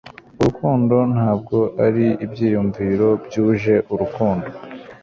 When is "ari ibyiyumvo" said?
1.85-3.05